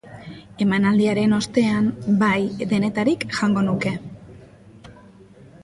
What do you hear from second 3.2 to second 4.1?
jango nuke.